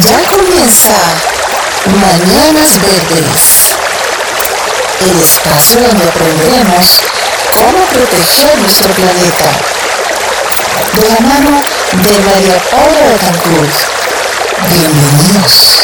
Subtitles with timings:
[0.00, 0.96] Ya comienza
[1.84, 3.76] Mañanas Verdes,
[5.00, 7.02] el espacio donde aprenderemos
[7.52, 9.50] cómo proteger nuestro planeta.
[10.94, 13.74] De la mano de María Paula Betancourt.
[14.70, 15.82] Bienvenidos.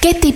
[0.00, 0.14] ¿Qué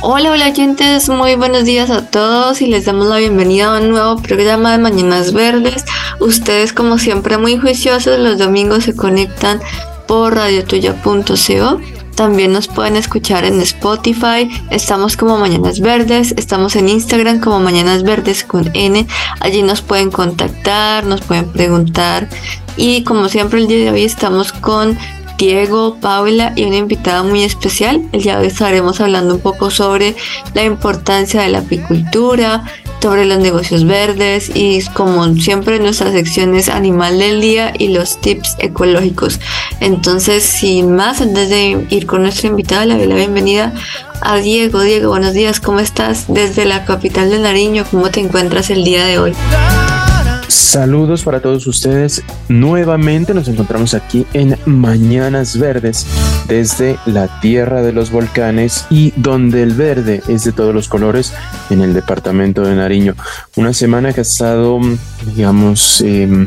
[0.00, 3.90] Hola, hola oyentes, muy buenos días a todos y les damos la bienvenida a un
[3.90, 5.84] nuevo programa de Mañanas Verdes.
[6.20, 9.60] Ustedes como siempre muy juiciosos, los domingos se conectan
[10.08, 11.80] por radiotuya.co.
[12.16, 18.02] También nos pueden escuchar en Spotify, estamos como Mañanas Verdes, estamos en Instagram como Mañanas
[18.02, 19.06] Verdes con N,
[19.38, 22.28] allí nos pueden contactar, nos pueden preguntar
[22.76, 24.98] y como siempre el día de hoy estamos con
[25.38, 28.02] Diego, Paula y una invitada muy especial.
[28.10, 30.16] El día de hoy estaremos hablando un poco sobre
[30.54, 32.64] la importancia de la apicultura,
[33.00, 38.56] sobre los negocios verdes y como siempre nuestras secciones animal del día y los tips
[38.58, 39.40] ecológicos.
[39.80, 43.72] Entonces, sin más, antes de ir con nuestra invitada, le doy la bienvenida
[44.20, 44.80] a Diego.
[44.80, 46.24] Diego, buenos días, ¿cómo estás?
[46.28, 49.34] Desde la capital de Nariño, ¿cómo te encuentras el día de hoy?
[50.48, 52.22] Saludos para todos ustedes.
[52.48, 56.06] Nuevamente nos encontramos aquí en Mañanas Verdes,
[56.46, 61.34] desde la tierra de los volcanes y donde el verde es de todos los colores
[61.68, 63.14] en el departamento de Nariño.
[63.56, 64.80] Una semana que ha estado,
[65.26, 66.46] digamos, eh,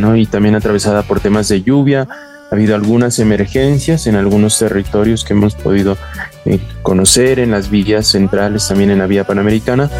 [0.00, 0.16] ¿no?
[0.16, 2.08] Y también atravesada por temas de lluvia.
[2.50, 5.98] Ha habido algunas emergencias en algunos territorios que hemos podido
[6.46, 9.90] eh, conocer en las vías centrales, también en la vía panamericana.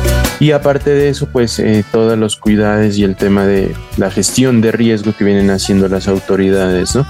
[0.41, 4.61] Y aparte de eso, pues eh, todos los cuidados y el tema de la gestión
[4.61, 7.07] de riesgo que vienen haciendo las autoridades, ¿no?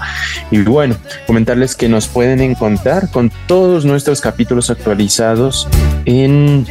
[0.51, 0.95] Y bueno,
[1.27, 5.67] comentarles que nos pueden encontrar con todos nuestros capítulos actualizados
[6.05, 6.65] en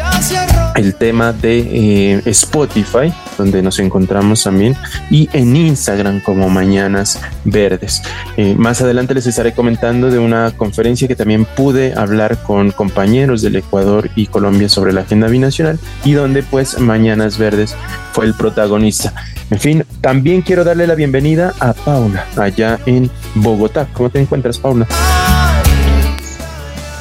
[0.75, 4.77] el tema de eh, Spotify, donde nos encontramos también,
[5.11, 8.03] y en Instagram como Mañanas Verdes.
[8.37, 13.41] Eh, más adelante les estaré comentando de una conferencia que también pude hablar con compañeros
[13.41, 17.75] del Ecuador y Colombia sobre la agenda binacional y donde pues Mañanas Verdes
[18.13, 19.15] fue el protagonista.
[19.51, 23.89] En fin, también quiero darle la bienvenida a Paula, allá en Bogotá.
[23.95, 24.87] ¿Cómo te encuentras, Paula?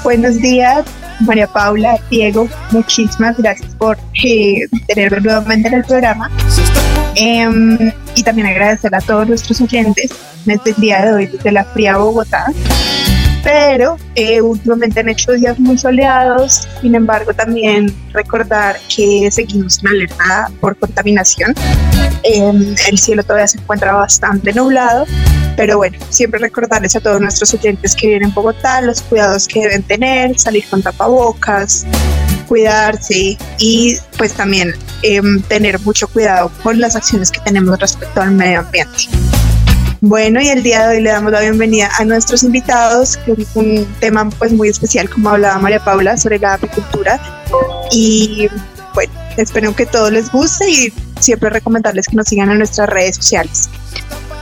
[0.04, 0.86] Buenos días,
[1.22, 6.30] María Paula, Diego, muchísimas gracias por eh, tenerme nuevamente en el programa.
[7.16, 10.12] Em, y también agradecer a todos nuestros oyentes
[10.46, 12.46] desde el día de hoy, desde la fría Bogotá.
[13.48, 19.88] Pero eh, últimamente han hecho días muy soleados, sin embargo también recordar que seguimos en
[19.88, 21.56] alerta por contaminación.
[22.24, 25.06] Em, el cielo todavía se encuentra bastante nublado,
[25.56, 29.62] pero bueno, siempre recordarles a todos nuestros oyentes que viven en Bogotá los cuidados que
[29.62, 31.86] deben tener, salir con tapabocas,
[32.50, 38.32] cuidarse y pues también em, tener mucho cuidado con las acciones que tenemos respecto al
[38.32, 39.08] medio ambiente.
[40.02, 43.56] Bueno, y el día de hoy le damos la bienvenida a nuestros invitados, que es
[43.56, 47.20] un tema pues muy especial, como hablaba María Paula, sobre la apicultura.
[47.92, 48.48] Y
[48.94, 53.16] bueno, espero que todo les guste y siempre recomendarles que nos sigan en nuestras redes
[53.16, 53.70] sociales.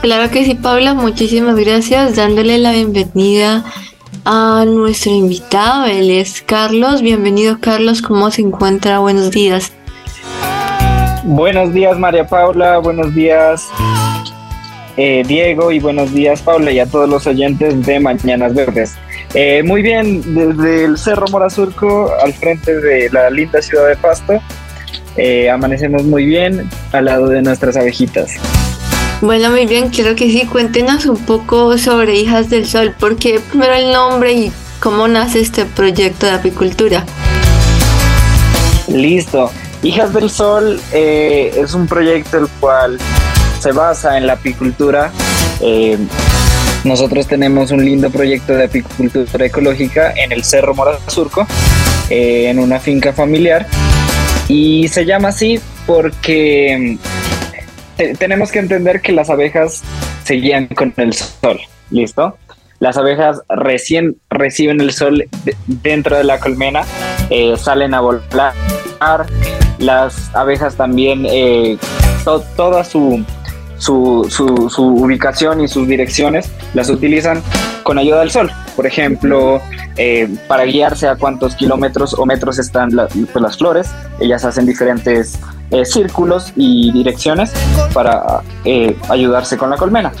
[0.02, 3.64] Claro que sí, Paula, muchísimas gracias, dándole la bienvenida
[4.26, 7.00] a nuestro invitado, él es Carlos.
[7.00, 8.98] Bienvenido, Carlos, ¿cómo se encuentra?
[8.98, 9.72] Buenos días.
[11.24, 13.66] Buenos días, María Paula, buenos días,
[14.96, 18.94] eh, Diego, y buenos días, Paula, y a todos los oyentes de Mañanas Verdes.
[19.34, 24.40] Eh, muy bien, desde el Cerro Morazurco, al frente de la linda ciudad de Pasto,
[25.16, 28.32] eh, amanecemos muy bien al lado de nuestras abejitas.
[29.20, 33.74] Bueno, muy bien, quiero que sí, cuéntenos un poco sobre Hijas del Sol, porque primero
[33.74, 37.04] el nombre y cómo nace este proyecto de apicultura.
[38.88, 39.50] Listo.
[39.82, 42.98] Hijas del Sol es un proyecto el cual
[43.58, 45.12] se basa en la apicultura.
[45.60, 45.98] Eh,
[46.84, 51.46] nosotros tenemos un lindo proyecto de apicultura ecológica en el Cerro Morazurco,
[52.10, 53.66] eh, en una finca familiar.
[54.48, 56.98] Y se llama así porque
[58.18, 59.82] tenemos que entender que las abejas
[60.24, 61.60] se guían con el sol.
[61.90, 62.36] ¿Listo?
[62.78, 65.26] Las abejas recién reciben el sol
[65.66, 66.84] dentro de la colmena,
[67.56, 68.52] salen a volar,
[69.78, 71.78] las abejas también, eh,
[72.56, 73.24] toda su,
[73.78, 77.42] su, su, ubicación y sus direcciones las utilizan
[77.82, 78.50] con ayuda del sol.
[78.74, 79.60] Por ejemplo,
[79.96, 83.88] eh, para guiarse a cuántos kilómetros o metros están pues, las flores,
[84.20, 85.38] ellas hacen diferentes
[85.70, 87.52] eh, círculos y direcciones
[87.92, 88.42] para
[89.08, 90.12] ayudarse con la colmena.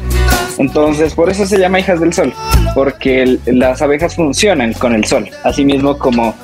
[0.58, 2.32] Entonces, por eso se llama hijas del sol,
[2.74, 6.34] porque las abejas funcionan con el sol, así mismo como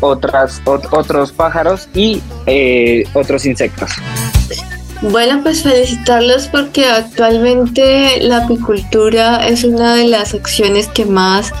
[0.00, 3.90] otras, otros pájaros y eh, otros insectos.
[5.02, 11.52] Bueno, pues felicitarlos porque actualmente la apicultura es una de las acciones que más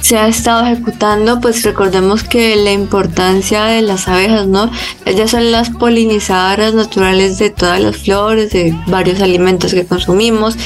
[0.00, 4.70] se ha estado ejecutando, pues recordemos que la importancia de las abejas, ¿no?
[5.04, 10.56] Ellas son las polinizadoras naturales de todas las flores, de varios alimentos que consumimos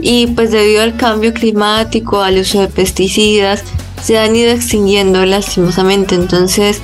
[0.00, 3.62] y pues debido al cambio climático, al uso de pesticidas,
[4.02, 6.14] se han ido extinguiendo lastimosamente.
[6.14, 6.80] Entonces,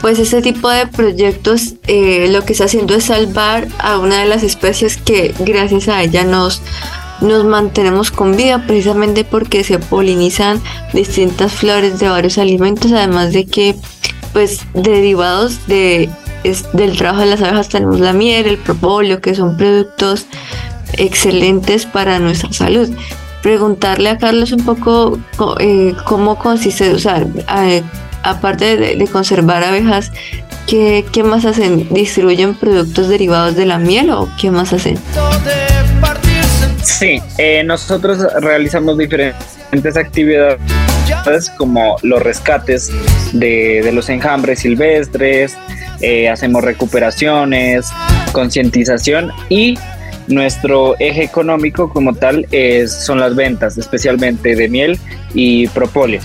[0.00, 4.26] pues este tipo de proyectos eh, lo que está haciendo es salvar a una de
[4.26, 6.62] las especies que gracias a ella nos,
[7.20, 10.60] nos mantenemos con vida precisamente porque se polinizan
[10.94, 13.76] distintas flores de varios alimentos, además de que
[14.32, 16.08] pues derivados de,
[16.72, 20.26] del trabajo de las abejas tenemos la miel, el propóleo, que son productos
[20.94, 22.88] excelentes para nuestra salud.
[23.42, 25.18] Preguntarle a Carlos un poco
[25.58, 27.26] eh, cómo consiste, o sea,
[28.22, 30.12] aparte de, conservar abejas,
[30.66, 31.88] ¿qué, más hacen?
[31.90, 34.98] ¿Distribuyen productos derivados de la miel o qué más hacen?
[36.82, 40.58] Sí, eh, nosotros realizamos diferentes actividades
[41.56, 42.90] como los rescates
[43.32, 45.56] de, los enjambres silvestres,
[46.00, 47.88] eh, hacemos recuperaciones,
[48.32, 49.76] concientización y
[50.28, 54.98] nuestro eje económico como tal es, son las ventas, especialmente de miel
[55.34, 56.20] y propóleo.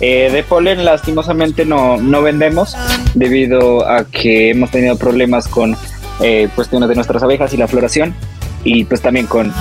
[0.00, 2.76] Eh, de polen lastimosamente no, no, vendemos
[3.14, 5.76] debido a que hemos tenido problemas con
[6.20, 8.14] eh, cuestiones de nuestras abejas y la floración
[8.64, 9.52] y pues también con,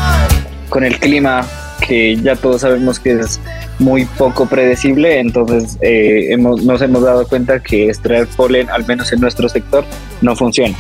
[0.70, 1.46] con el clima
[1.86, 3.40] que ya todos sabemos que es
[3.78, 9.12] muy poco predecible, entonces eh, hemos, nos hemos dado cuenta que extraer polen, al menos
[9.12, 9.84] en nuestro sector,
[10.22, 10.76] no funciona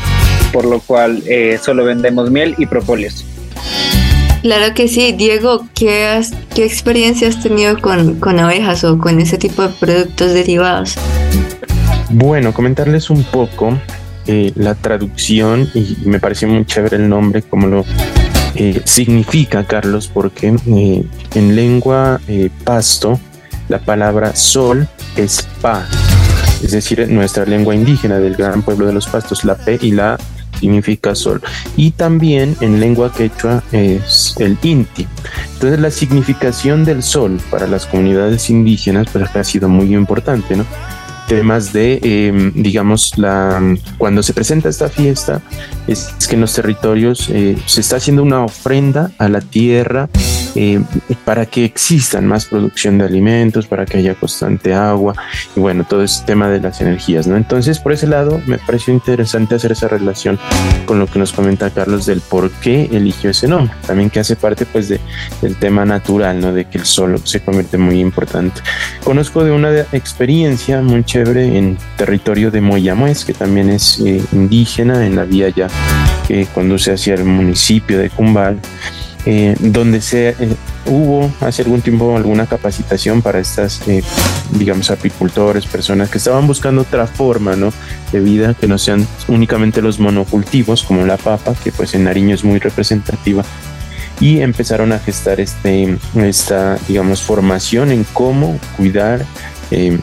[0.54, 3.26] por lo cual eh, solo vendemos miel y propóleos.
[4.44, 6.22] Claro que sí, Diego, ¿qué,
[6.54, 10.95] qué experiencia has tenido con, con abejas o con ese tipo de productos derivados?
[12.10, 13.80] Bueno, comentarles un poco
[14.28, 17.86] eh, la traducción y me pareció muy chévere el nombre, como lo
[18.56, 22.19] eh, significa, Carlos, porque en lengua
[22.66, 23.22] pasto
[23.69, 25.88] la palabra sol es pa,
[26.62, 30.18] es decir, nuestra lengua indígena del gran pueblo de los pastos, la P y la
[30.63, 31.42] significa sol.
[31.75, 35.06] Y también en lengua quechua es el inti.
[35.56, 40.65] Entonces la significación del sol para las comunidades indígenas pues ha sido muy importante, ¿no?
[41.27, 43.62] temas de, em, digamos, la,
[43.98, 45.41] cuando se presenta esta fiesta,
[45.88, 50.10] es, que en los territorios eh, se está haciendo una ofrenda a la tierra
[50.55, 50.81] eh,
[51.25, 55.15] para que existan más producción de alimentos, para que haya constante agua
[55.55, 57.38] y bueno, todo ese tema de las energías, ¿no?
[57.38, 60.39] Entonces, por ese lado, me pareció interesante hacer esa relación
[60.86, 64.36] con lo que nos comenta Carlos del por qué eligió ese nombre, también que hace
[64.36, 65.00] parte pues de,
[65.41, 66.53] del tema natural, ¿no?
[66.53, 68.62] De que el sol se convierte muy importante.
[69.03, 75.05] Conozco de una experiencia muy chévere en territorio de Moyamuez, que también es eh, indígena
[75.05, 75.67] en la vía ya
[76.27, 78.60] que conduce hacia el municipio de Cumbal
[79.25, 80.36] eh, donde se eh,
[80.86, 84.03] hubo hace algún tiempo alguna capacitación para estas, eh,
[84.51, 87.72] digamos, apicultores, personas que estaban buscando otra forma, ¿no?
[88.12, 92.36] De vida que no sean únicamente los monocultivos como la papa, que pues en Nariño
[92.36, 93.46] es muy representativa
[94.20, 99.25] y empezaron a gestar este, esta, digamos, formación en cómo cuidar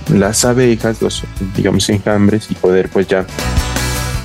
[0.09, 1.23] las abejas, los,
[1.55, 3.25] digamos, enjambres y poder pues ya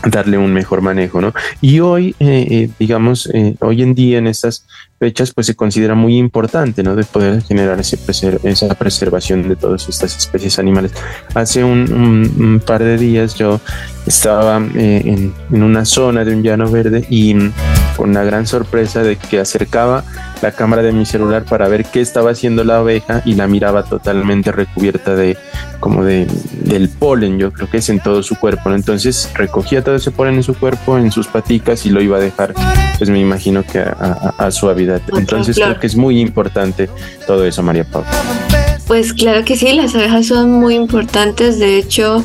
[0.05, 1.33] darle un mejor manejo, ¿no?
[1.61, 4.65] Y hoy, eh, eh, digamos, eh, hoy en día en estas
[4.99, 6.95] fechas, pues se considera muy importante, ¿no?
[6.95, 7.97] De poder generar ese
[8.43, 10.91] esa preservación de todas estas especies animales.
[11.33, 13.59] Hace un, par de días yo
[14.05, 17.35] estaba en, en, una zona de un llano verde y
[17.95, 20.03] con una gran sorpresa de que acercaba
[20.41, 23.83] la cámara de mi celular para ver qué estaba haciendo la abeja y la miraba
[23.83, 25.37] totalmente recubierta de
[25.79, 28.71] como de del polen, yo creo que es en todo su cuerpo.
[28.71, 32.19] Entonces recogía todo ese polen en su cuerpo, en sus paticas y lo iba a
[32.19, 32.53] dejar,
[32.97, 35.01] pues me imagino que a, su hábitat.
[35.15, 36.89] Entonces creo que es muy importante
[37.27, 38.09] todo eso, María Paula.
[38.87, 41.59] Pues claro que sí, las abejas son muy importantes.
[41.59, 42.23] De hecho,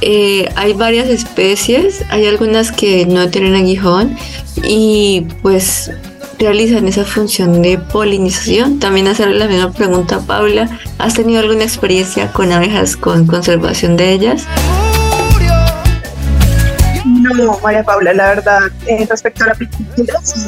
[0.00, 4.16] eh, hay varias especies, hay algunas que no tienen aguijón
[4.62, 5.90] y pues
[6.38, 8.78] realizan esa función de polinización.
[8.78, 10.68] También hacerle la misma pregunta a Paula.
[10.98, 14.46] ¿Has tenido alguna experiencia con abejas con conservación de ellas?
[17.04, 20.40] No, María Paula, la verdad, eh, respecto a la apicultura, sí,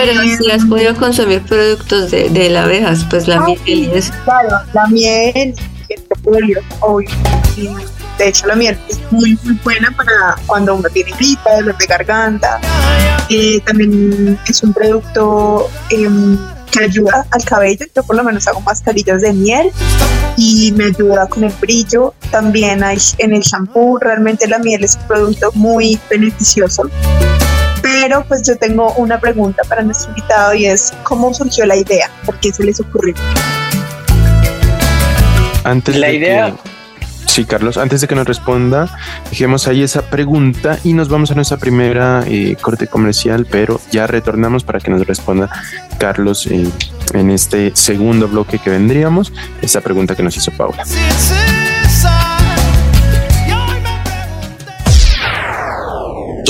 [0.00, 4.12] Pero si has podido consumir productos de, de las abejas, pues la miel y eso.
[4.24, 5.54] Claro, la miel,
[5.88, 7.10] el polio, obvio.
[8.18, 11.86] de hecho, la miel es muy, muy buena para cuando uno tiene gripa, dolor de
[11.86, 12.60] garganta.
[13.28, 16.38] Eh, también es un producto em,
[16.70, 17.86] que ayuda al cabello.
[17.94, 19.70] Yo por lo menos hago mascarillas de miel
[20.36, 22.14] y me ayuda con el brillo.
[22.30, 26.84] También hay en el shampoo, realmente la miel es un producto muy beneficioso.
[28.02, 32.10] Pero pues yo tengo una pregunta para nuestro invitado y es ¿cómo surgió la idea?
[32.24, 33.14] ¿Por qué se les ocurrió?
[35.64, 36.54] Antes la idea...
[37.26, 38.88] Sí, Carlos, antes de que nos responda,
[39.28, 44.06] dejemos ahí esa pregunta y nos vamos a nuestra primera eh, corte comercial, pero ya
[44.06, 45.50] retornamos para que nos responda
[45.98, 46.66] Carlos eh,
[47.12, 49.30] en este segundo bloque que vendríamos,
[49.60, 50.84] esa pregunta que nos hizo Paula.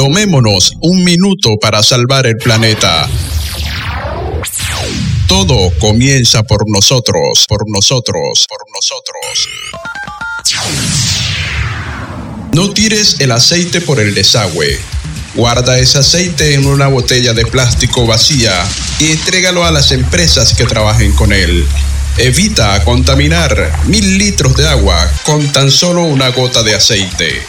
[0.01, 3.07] Tomémonos un minuto para salvar el planeta.
[5.29, 9.49] Todo comienza por nosotros, por nosotros, por nosotros.
[12.55, 14.81] No tires el aceite por el desagüe.
[15.35, 18.55] Guarda ese aceite en una botella de plástico vacía
[19.01, 21.67] y entrégalo a las empresas que trabajen con él.
[22.17, 27.43] Evita contaminar mil litros de agua con tan solo una gota de aceite.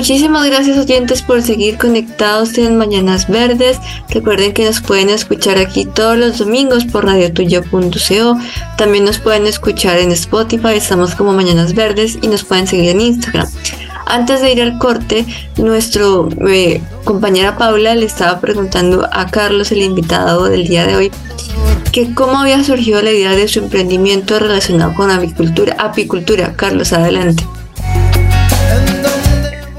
[0.00, 3.76] Muchísimas gracias oyentes por seguir conectados en Mañanas Verdes.
[4.08, 8.38] Recuerden que nos pueden escuchar aquí todos los domingos por radiotuyo.co.
[8.78, 13.02] También nos pueden escuchar en Spotify, estamos como Mañanas Verdes y nos pueden seguir en
[13.02, 13.46] Instagram.
[14.06, 15.26] Antes de ir al corte,
[15.58, 21.10] nuestro eh, compañera Paula le estaba preguntando a Carlos, el invitado del día de hoy,
[21.92, 25.76] que cómo había surgido la idea de su emprendimiento relacionado con apicultura.
[25.78, 27.44] Apicultura, Carlos, adelante.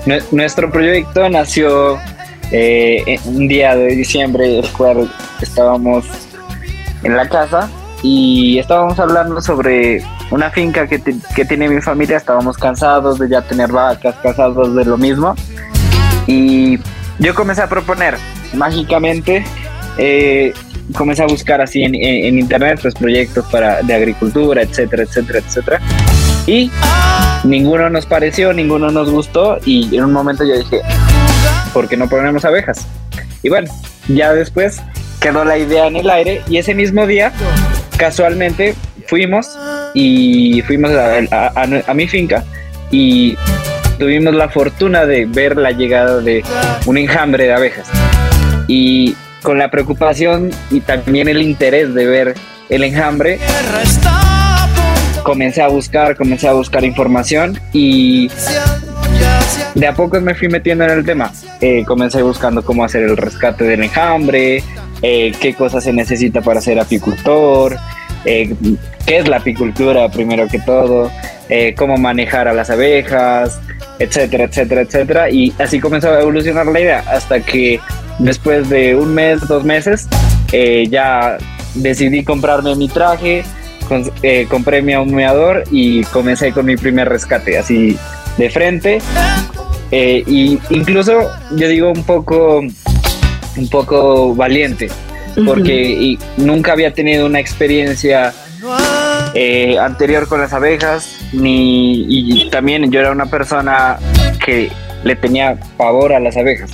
[0.06, 2.00] Nuestro proyecto nació
[2.52, 6.06] eh, un día de diciembre, el cual estábamos
[7.04, 7.70] en la casa
[8.04, 12.18] y estábamos hablando sobre una finca que, tiene mi familia.
[12.18, 15.36] Estábamos cansados de ya tener vacas, cansados de lo mismo.
[16.26, 16.80] Y
[17.20, 18.16] yo comencé a proponer,
[18.54, 19.44] mágicamente,
[19.98, 20.54] eh,
[20.96, 21.94] comencé a buscar así en,
[22.40, 25.80] internet pues, proyectos para, de agricultura, etcétera, etcétera, etcétera.
[26.48, 26.72] Y
[27.44, 30.82] ninguno nos pareció, ninguno nos gustó y en un momento yo dije,
[31.74, 32.88] ¿por qué no ponemos abejas?
[33.44, 33.72] Y bueno,
[34.08, 34.82] ya después
[35.20, 37.32] quedó la idea en el aire y ese mismo día,
[37.98, 38.76] casualmente,
[39.08, 39.58] fuimos
[39.94, 42.44] y fuimos a, mi finca
[42.92, 43.36] y
[44.00, 46.44] tuvimos la fortuna de ver la llegada de
[46.86, 47.88] un enjambre de abejas.
[48.68, 52.36] Y con la preocupación y también el interés de ver
[52.70, 53.40] el enjambre,
[55.24, 58.30] comencé a buscar, comencé a buscar información y
[59.76, 61.32] de a poco me fui metiendo en el tema.
[61.62, 64.64] Eh, comencé buscando cómo hacer el rescate del enjambre,
[65.02, 67.78] eh, qué cosas se necesita para ser apicultor,
[68.26, 68.54] eh,
[69.06, 71.12] qué es la apicultura primero que todo,
[71.76, 73.60] cómo manejar a las abejas,
[74.00, 75.30] etcétera, etcétera, etcétera.
[75.30, 77.80] Y así comenzó a evolucionar la idea hasta que
[78.20, 80.08] después de un mes, dos meses,
[80.90, 81.38] ya
[81.76, 83.44] decidí comprarme mi traje,
[84.24, 87.98] eh, compré mi humeador y comencé con mi primer rescate, así
[88.38, 89.00] de frente.
[89.92, 94.90] Eh, y incluso yo digo un poco, un poco valiente,
[95.46, 98.34] porque nunca había tenido una experiencia
[99.34, 103.98] eh, anterior con las abejas, ni y también yo era una persona
[104.44, 104.72] que
[105.04, 106.72] le tenía pavor a las abejas.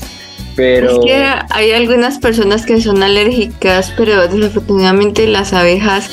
[0.56, 0.92] Pero...
[0.92, 6.10] Es que hay algunas personas que son alérgicas, pero desafortunadamente las abejas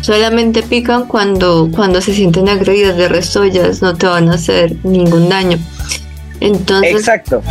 [0.00, 4.76] solamente pican cuando, cuando se sienten agredidas, de resto ellas no te van a hacer
[4.84, 5.58] ningún daño.
[6.40, 7.42] Entonces, Exacto.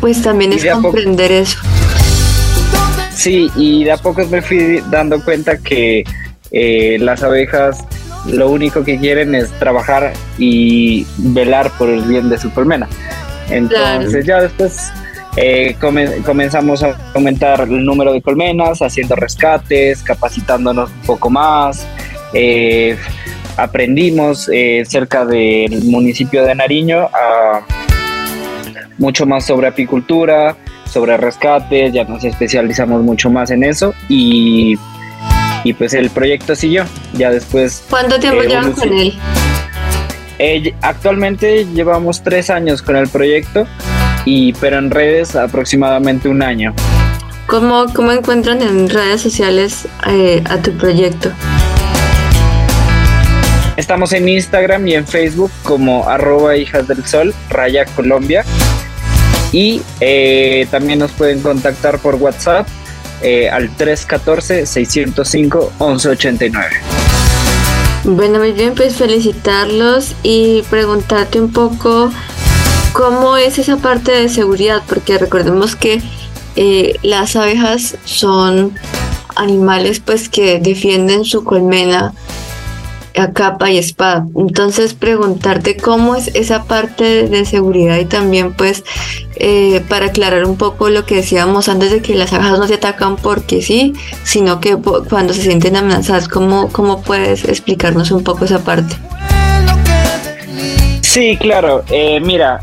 [0.00, 1.58] Pues también es comprender eso.
[3.14, 6.04] Sí, y de a poco me fui dando cuenta que
[6.50, 7.84] eh, las abejas
[8.26, 12.88] lo único que quieren es trabajar y velar por el bien de su colmena.
[13.50, 14.92] Entonces ya después
[15.36, 15.76] eh,
[16.24, 21.86] comenzamos a aumentar el número de colmenas, haciendo rescates, capacitándonos un poco más.
[22.32, 22.96] Eh,
[23.58, 27.08] aprendimos eh, cerca del municipio de Nariño
[28.98, 30.56] mucho más sobre apicultura,
[30.90, 34.78] sobre rescates, ya nos especializamos mucho más en eso y,
[35.64, 36.86] y pues el proyecto siguió.
[37.12, 37.84] Ya después...
[37.90, 39.14] ¿Cuánto tiempo llevan con él?
[40.82, 43.66] actualmente llevamos tres años con el proyecto
[44.26, 46.74] y pero en redes aproximadamente un año.
[47.46, 51.32] ¿Cómo, cómo encuentran en redes sociales eh, a tu proyecto?
[53.76, 58.44] Estamos en Instagram y en Facebook como arroba hijas del sol, raya Colombia.
[59.52, 62.66] Y eh, también nos pueden contactar por WhatsApp
[63.22, 66.64] eh, al 314-605-1189.
[68.04, 72.12] Bueno, muy bien, pues felicitarlos y preguntarte un poco
[72.96, 74.82] ¿Cómo es esa parte de seguridad?
[74.88, 76.00] Porque recordemos que
[76.56, 78.72] eh, las abejas son
[79.34, 82.14] animales pues que defienden su colmena
[83.14, 84.26] a capa y espada.
[84.34, 88.82] Entonces preguntarte cómo es esa parte de seguridad y también pues
[89.34, 92.74] eh, para aclarar un poco lo que decíamos antes de que las abejas no se
[92.76, 93.92] atacan porque sí,
[94.24, 94.74] sino que
[95.10, 98.96] cuando se sienten amenazadas, ¿cómo, cómo puedes explicarnos un poco esa parte?
[101.02, 101.84] Sí, claro.
[101.88, 102.60] Eh, mira,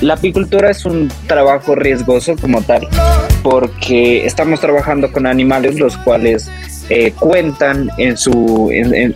[0.00, 2.88] la apicultura es un trabajo riesgoso como tal,
[3.42, 6.50] porque estamos trabajando con animales los cuales
[6.88, 7.90] eh, cuentan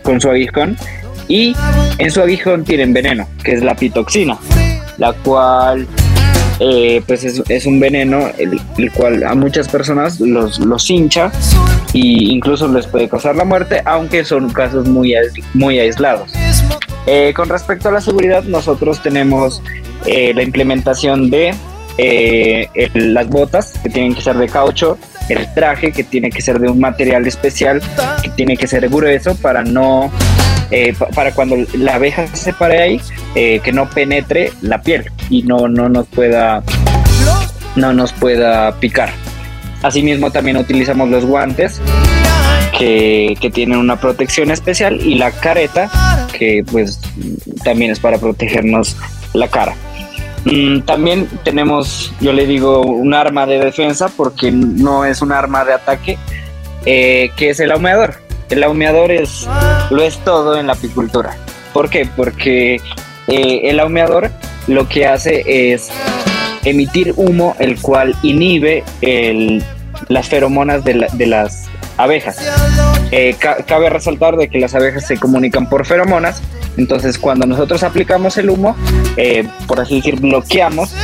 [0.02, 0.76] con su aguijón
[1.28, 1.54] y
[1.98, 4.38] en su aguijón tienen veneno, que es la pitoxina,
[4.98, 5.86] la cual
[6.60, 11.32] eh, pues es, un veneno el, cual a muchas personas los, los hincha
[11.94, 15.14] e incluso les puede causar la muerte, aunque son casos muy,
[15.54, 16.32] muy aislados.
[17.06, 19.62] Eh, con respecto a la seguridad, nosotros tenemos
[20.06, 21.54] eh, la implementación de
[21.98, 26.58] eh, las botas, que tienen que ser de caucho, el traje, que tiene que ser
[26.58, 27.82] de un material especial,
[28.22, 30.10] que tiene que ser grueso para no...
[31.14, 33.00] para cuando la abeja se pare ahí,
[33.34, 36.62] que no penetre la piel y no, no nos pueda
[37.76, 39.10] no nos pueda picar.
[39.82, 41.80] Asimismo también utilizamos los guantes
[42.78, 45.90] que, que, tienen una protección especial y la careta
[46.38, 47.00] que pues
[47.64, 48.96] también es para protegernos
[49.34, 49.74] la cara.
[50.44, 55.64] Mm, también tenemos, yo le digo, un arma de defensa porque no es un arma
[55.64, 56.18] de ataque,
[56.84, 58.16] eh, que es el ahumeador.
[58.50, 59.48] El ahumeador es,
[59.90, 61.36] lo es todo en la apicultura.
[61.72, 62.08] ¿Por qué?
[62.16, 62.80] Porque
[63.28, 64.30] eh, el ahumeador
[64.66, 65.90] lo que hace es
[66.64, 68.84] emitir humo, el cual inhibe
[70.08, 72.38] las feromonas de las abejas.
[73.10, 76.40] Eh, cabe resaltar de que las abejas se comunican por feromonas,
[76.76, 78.76] entonces cuando nosotros aplicamos el humo,
[79.16, 80.94] eh, por así decir, bloqueamos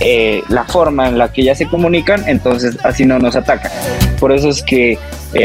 [0.00, 3.70] eh, la forma en la que ellas se comunican, entonces así no nos atacan.
[4.18, 4.98] Por eso es que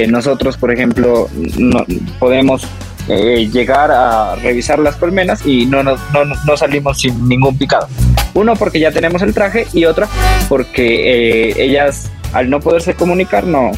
[0.08, 1.86] nosotros, por ejemplo, no,
[2.20, 2.68] podemos
[3.08, 7.88] llegar a revisar las colmenas y no, no, no, salimos sin ningún picado.
[8.34, 10.08] Uno porque ya tenemos el traje y otro
[10.50, 13.72] porque ellas al no poderse comunicar no,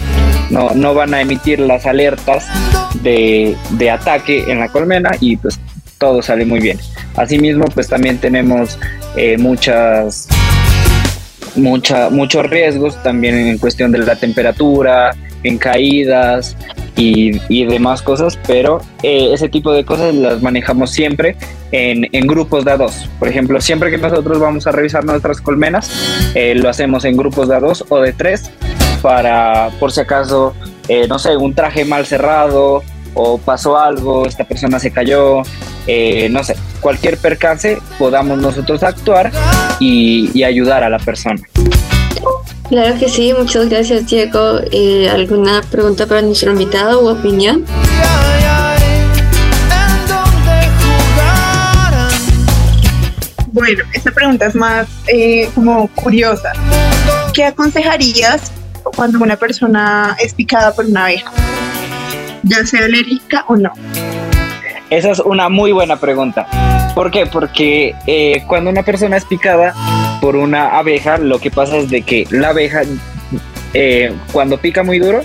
[0.50, 2.48] no, no van a emitir las alertas
[3.02, 3.56] de,
[3.92, 5.60] ataque en la colmena y pues
[5.98, 6.80] todo sale muy bien.
[7.16, 8.80] Asimismo, pues también tenemos
[9.16, 10.28] eh, muchas,
[11.56, 16.56] mucha, muchos riesgos también en cuestión de la temperatura, en caídas
[17.00, 21.36] y, demás cosas, pero eh, ese tipo de cosas las manejamos siempre
[21.72, 23.10] en, grupos de a dos.
[23.20, 25.92] Por ejemplo, siempre que nosotros vamos a revisar nuestras colmenas,
[26.36, 28.52] eh, lo hacemos en grupos de a dos o de tres
[29.02, 30.54] para, por si acaso,
[30.88, 32.84] eh, no sé, un traje mal cerrado
[33.14, 35.42] o pasó algo, esta persona se cayó,
[36.30, 39.32] no sé, cualquier percance podamos nosotros actuar
[39.80, 41.42] y ayudar a la persona.
[42.70, 44.60] Claro que sí, muchas gracias Diego.
[44.72, 47.66] Eh, ¿Alguna pregunta para nuestro invitado u opinión?
[53.52, 56.54] Bueno, esta pregunta es más eh, como curiosa.
[57.34, 58.52] ¿Qué aconsejarías
[58.96, 61.32] cuando una persona es picada por una abeja?
[62.44, 63.74] Ya sea alérgica o no.
[64.92, 66.48] Esa es una muy buena pregunta.
[67.00, 67.26] ¿Por qué?
[67.28, 69.74] Porque eh, cuando una persona es picada
[70.20, 72.82] por una abeja, lo que pasa es de que la abeja,
[73.74, 75.22] eh, cuando pica muy duro,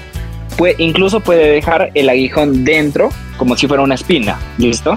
[0.57, 3.09] puede, incluso puede dejar el aguijón dentro,
[3.39, 4.39] como si fuera una espina.
[4.57, 4.95] ¿Listo?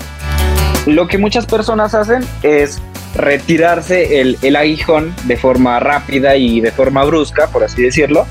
[0.85, 2.79] Lo que muchas personas hacen es
[3.15, 8.27] retirarse el, el aguijón de forma rápida y de forma brusca, por así decirlo,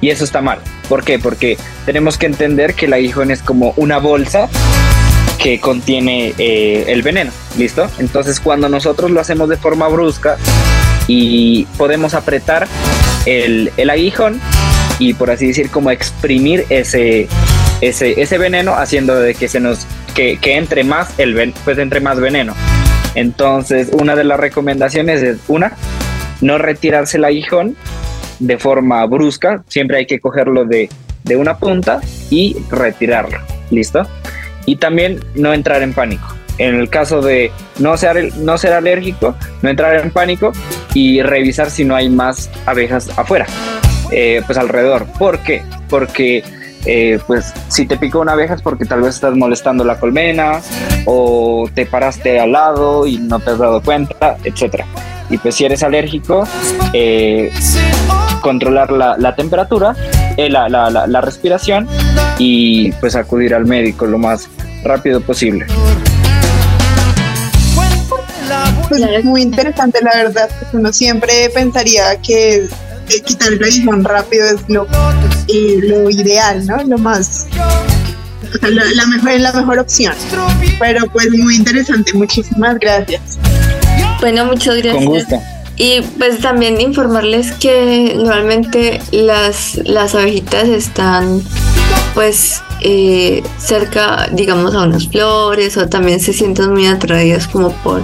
[0.00, 0.60] y eso está mal.
[0.88, 1.18] ¿Por qué?
[1.18, 4.48] Porque tenemos que entender que el aguijón es como una bolsa
[5.42, 7.88] que contiene eh, el veneno, ¿listo?
[7.98, 10.36] Entonces cuando nosotros lo hacemos de forma brusca
[11.08, 12.68] y podemos apretar
[13.26, 14.40] el, el aguijón
[14.98, 17.26] y por así decir como exprimir ese,
[17.80, 22.00] ese, ese veneno haciendo de que se nos que, que entre más el pues entre
[22.00, 22.54] más veneno.
[23.14, 25.72] Entonces, una de las recomendaciones es una,
[26.40, 27.76] no retirarse el aguijón
[28.38, 30.88] de forma brusca, siempre hay que cogerlo de,
[31.24, 32.00] de una punta
[32.30, 33.38] y retirarlo,
[33.70, 34.06] ¿listo?
[34.66, 36.26] Y también no entrar en pánico.
[36.58, 40.52] En el caso de no ser, no ser alérgico, no entrar en pánico
[40.94, 43.46] y revisar si no hay más abejas afuera,
[44.10, 45.06] eh, pues alrededor.
[45.18, 45.62] ¿Por qué?
[45.88, 46.44] Porque
[46.84, 50.60] eh, pues si te picó una abeja es porque tal vez estás molestando la colmena
[51.04, 54.86] o te paraste al lado y no te has dado cuenta, etcétera.
[55.28, 56.46] Y pues si eres alérgico,
[56.92, 57.52] eh,
[58.40, 59.94] controlar la, temperatura,
[60.36, 61.88] eh, la, la, respiración
[62.38, 64.48] y pues acudir al médico lo más
[64.82, 65.66] rápido posible.
[68.88, 72.68] Pues es muy interesante la verdad, uno siempre pensaría que
[73.24, 74.86] quitar el aguijón rápido es lo,
[75.48, 76.82] eh, lo ideal, ¿no?
[76.84, 77.46] Lo más,
[78.62, 80.14] la, mejor, la mejor opción.
[80.78, 83.38] Pero pues muy interesante, muchísimas gracias.
[84.20, 84.94] Bueno, muchas gracias.
[84.94, 85.40] Con gusto.
[85.80, 91.40] Y pues también informarles que normalmente las, las abejitas están
[92.12, 98.02] pues eh, cerca, digamos, a unas flores o también se sienten muy atraídas como por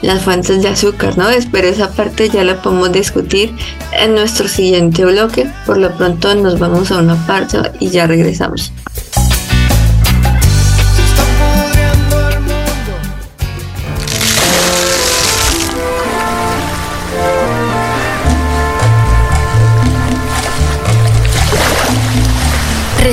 [0.00, 1.26] las fuentes de azúcar, ¿no?
[1.52, 3.54] Pero esa parte ya la podemos discutir
[3.92, 5.52] en nuestro siguiente bloque.
[5.66, 8.72] Por lo pronto nos vamos a una parte y ya regresamos.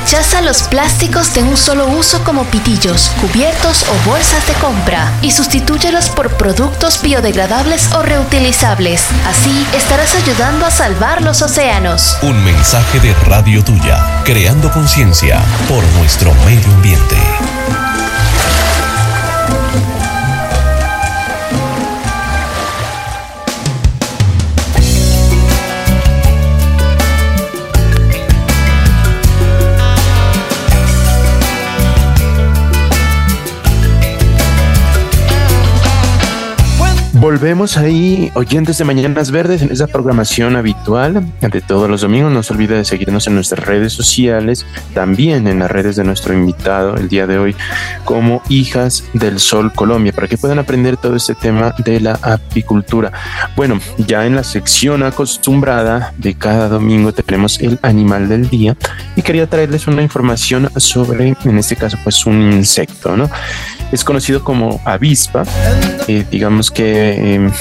[0.05, 5.31] Rechaza los plásticos de un solo uso como pitillos, cubiertos o bolsas de compra y
[5.31, 9.03] sustitúyelos por productos biodegradables o reutilizables.
[9.27, 12.19] Así estarás ayudando a salvar los océanos.
[12.21, 17.17] Un mensaje de Radio Tuya, creando conciencia por nuestro medio ambiente.
[37.25, 42.31] Volvemos ahí, oyentes de Mañanas Verdes, en esa programación habitual de todos los domingos.
[42.31, 46.35] No se olvide de seguirnos en nuestras redes sociales, también en las redes de nuestro
[46.35, 47.55] invitado el día de hoy,
[48.03, 53.11] como Hijas del Sol Colombia, para que puedan aprender todo este tema de la apicultura.
[53.55, 58.77] Bueno, ya en la sección acostumbrada de cada domingo tenemos el animal del día
[59.15, 63.31] y quería traerles una información sobre, en este caso, pues un insecto, ¿no?
[63.95, 65.43] Es conocido como avispa,
[66.09, 67.51] eh, digamos que Em,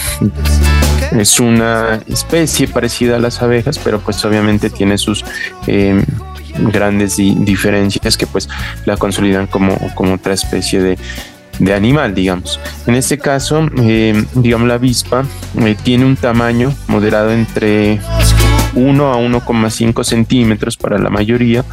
[1.12, 5.24] es una especie parecida a las abejas, pero pues obviamente tiene sus
[5.68, 6.04] em,
[6.72, 8.48] grandes diferencias que pues
[8.84, 10.98] la consolidan como, como otra especie de,
[11.72, 12.58] animal, digamos.
[12.88, 15.24] En este caso, em, digamos, la avispa
[15.60, 18.00] eh, tiene un tamaño moderado entre
[18.74, 21.64] 1 a 1,5 centímetros para la mayoría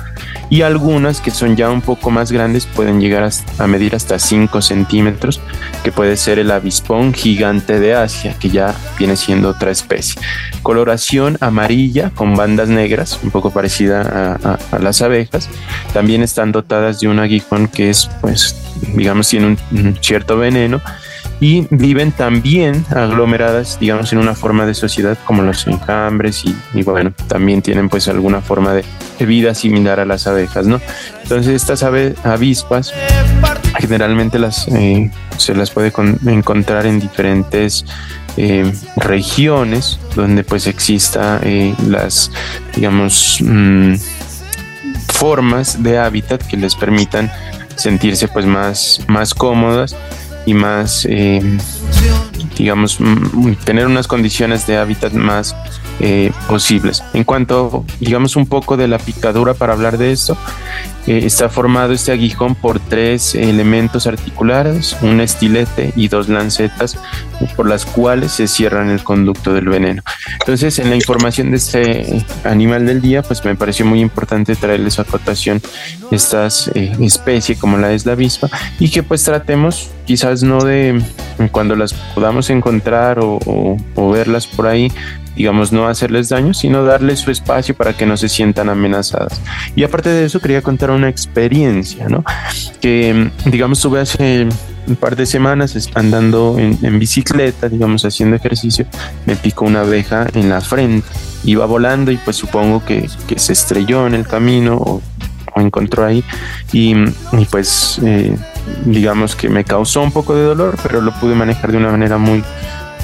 [0.50, 4.62] y algunas que son ya un poco más grandes pueden llegar a medir hasta 5
[4.62, 5.40] centímetros,
[5.84, 10.22] que puede ser el avispón gigante de Asia, que ya viene siendo otra especie.
[10.62, 14.38] Coloración amarilla con bandas negras, un poco parecida
[14.72, 15.50] a, las abejas.
[15.94, 18.56] También están dotadas de un aguijón que es, pues,
[18.96, 20.82] digamos, tiene un cierto veneno
[21.42, 27.14] y viven también aglomeradas, digamos, en una forma de sociedad como los enjambres y, bueno,
[27.28, 28.86] también tienen pues alguna forma de,
[29.26, 30.82] vida similar a las abejas, ¿no?
[31.22, 32.92] Entonces estas avispas
[33.78, 35.94] generalmente las, eh, se las puede
[36.26, 37.86] encontrar en diferentes
[38.38, 42.32] eh, regiones donde pues exista eh, las,
[42.76, 43.94] digamos, mm,
[45.14, 47.32] formas de hábitat que les permitan
[47.76, 49.96] sentirse pues más, más cómodas
[50.46, 51.42] y más, eh,
[52.58, 52.98] digamos,
[53.64, 55.56] tener unas condiciones de hábitat más
[56.04, 57.04] eh, posibles.
[57.14, 60.36] En cuanto, digamos, un poco de la picadura para hablar de esto,
[61.06, 66.98] eh, está formado este aguijón por tres elementos articulares, un estilete y dos lancetas
[67.56, 70.02] por las cuales se cierran el conducto del veneno.
[70.40, 75.00] Entonces, en la información de este animal del día, pues me pareció muy importante traerles
[75.00, 75.62] a cotación
[76.10, 81.02] estas eh, especies como la es la avispa y que pues tratemos quizás no de
[81.52, 83.40] cuando las podamos encontrar o,
[83.96, 84.92] o verlas por ahí,
[85.36, 89.42] digamos, no hacerles daño, sino darles su espacio para que no se sientan amenazadas.
[89.76, 92.24] Y aparte de eso, quería contar una experiencia, ¿no?
[92.80, 94.48] Que, digamos, tuve hace
[94.88, 98.86] un par de semanas andando en, bicicleta, digamos, haciendo ejercicio,
[99.26, 101.08] me picó una abeja en la frente.
[101.44, 105.02] Iba volando y pues supongo que, se estrelló en el camino o,
[105.56, 106.24] encontró ahí
[106.72, 106.96] y,
[107.52, 108.36] pues eh,
[108.86, 112.18] digamos que me causó un poco de dolor, pero lo pude manejar de una manera
[112.18, 112.42] muy,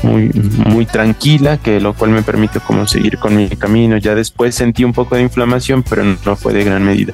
[0.04, 3.98] muy, muy tranquila, que lo cual me permite como seguir con mi camino.
[3.98, 7.14] Ya después sentí un poco de inflamación, pero no fue de gran medida.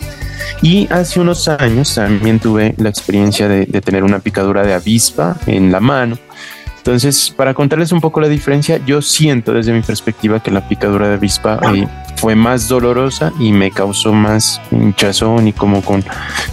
[0.61, 5.37] Y hace unos años también tuve la experiencia de, de tener una picadura de avispa
[5.47, 6.17] en la mano.
[6.83, 11.07] Entonces, para contarles un poco la diferencia, yo siento desde mi perspectiva que la picadura
[11.07, 11.87] de avispa eh,
[12.23, 16.05] fue más dolorosa y me causó más hinchazón y como con,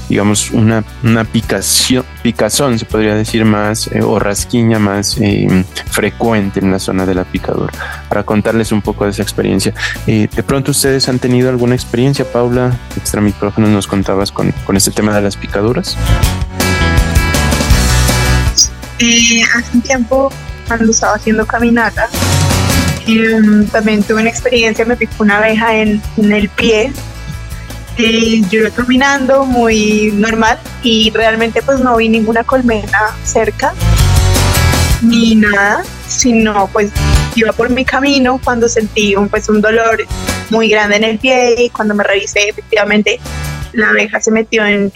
[0.08, 6.58] digamos, una, una picación, picazón, se podría decir más, eh, o rasquiña más eh, frecuente
[6.58, 7.72] en la zona de la picadura.
[8.08, 9.72] Para contarles un poco de esa experiencia.
[10.06, 14.90] de pronto ustedes han tenido alguna experiencia, Paula, extra micrófono nos contabas con, con este
[14.90, 15.96] tema de las picaduras.
[18.98, 20.32] Eh, hace un tiempo,
[20.66, 22.08] cuando estaba haciendo caminata,
[23.06, 26.92] em, también tuve una experiencia, me picó una abeja en, el pie.
[27.98, 33.74] Eh, yo iba caminando muy normal y realmente pues no vi ninguna colmena cerca
[35.02, 36.90] ni nada, sino pues
[37.34, 40.06] iba por mi camino cuando sentí un, pues, un dolor
[40.50, 43.20] muy grande en el pie y cuando me revisé efectivamente
[43.72, 44.92] la abeja se metió en,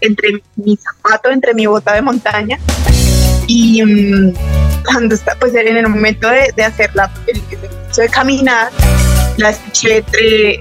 [0.00, 2.58] entre mi zapato, entre mi bota de montaña
[3.46, 4.34] y mm,
[4.84, 7.42] cuando está, pues en el momento de, de hacer la, el,
[7.96, 8.70] de caminar,
[9.36, 10.60] la escuché entre,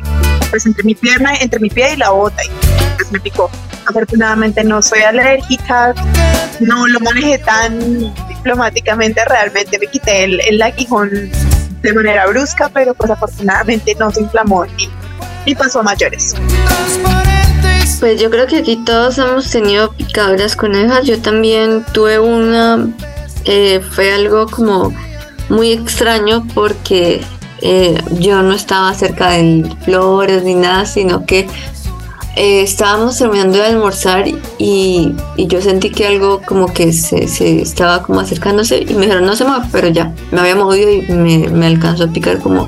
[0.50, 2.50] pues entre mi pierna, entre mi pie y la bota y
[2.98, 3.50] pues me picó.
[3.88, 5.94] Afortunadamente no soy alérgica,
[6.60, 11.10] no lo manejé tan diplomáticamente, realmente me quité el, el aguijón
[11.82, 14.90] de manera brusca, pero pues afortunadamente no se inflamó ni,
[15.46, 16.36] ni pasó a mayores.
[18.00, 21.06] Pues yo creo que aquí todos hemos tenido picaduras conejas.
[21.06, 22.88] Yo también tuve una,
[23.46, 24.94] eh, fue algo como
[25.50, 27.22] muy extraño porque
[27.62, 31.48] eh, yo no estaba cerca de flores ni nada, sino que
[32.36, 34.26] eh, estábamos terminando de almorzar
[34.58, 37.24] y, yo sentí que algo como que se,
[37.62, 41.02] estaba como acercándose y me dijeron no se mueve, pero ya me había movido y
[41.12, 42.68] me, alcanzó a picar como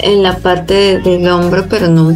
[0.00, 2.14] en la parte del hombro, pero no,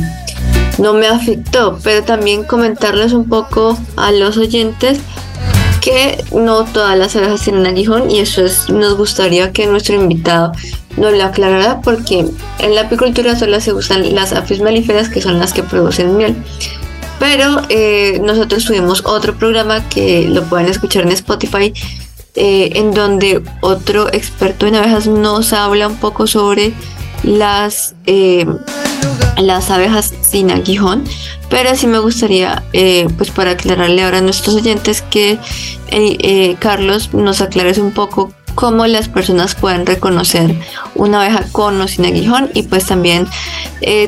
[0.80, 5.00] no me afectó, pero también comentarles un poco a los oyentes
[5.80, 10.52] que no todas las abejas tienen aguijón y eso es, nos gustaría que nuestro invitado
[10.96, 12.26] nos lo aclarara porque
[12.58, 16.36] en la apicultura solo se usan las apis melíferas que son las que producen miel.
[17.18, 21.72] Pero eh, nosotros tuvimos otro programa que lo pueden escuchar en Spotify
[22.34, 26.72] eh, en donde otro experto en abejas nos habla un poco sobre
[27.22, 28.46] las eh,
[29.40, 31.05] las abejas sin aguijón,
[31.48, 35.38] pero sí me gustaría, eh, pues para aclararle ahora a nuestros oyentes que eh,
[35.88, 40.55] eh, Carlos nos aclares un poco cómo las personas pueden reconocer
[40.94, 43.29] una abeja con o sin aguijón y pues también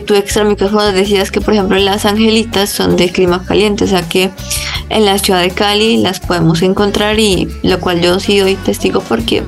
[0.06, 4.06] tu extra micrófono decías que por ejemplo las angelitas son de clima caliente, o sea
[4.06, 4.30] que
[4.90, 9.00] en la ciudad de Cali las podemos encontrar y lo cual yo sí doy testigo
[9.00, 9.42] porque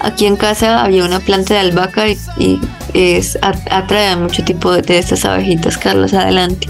[0.00, 2.60] aquí en casa había una planta de albahaca y
[2.94, 5.76] es, atrae mucho tipo de, estas abejitas.
[5.76, 6.68] Carlos, adelante.